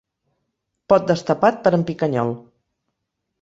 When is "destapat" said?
1.11-1.61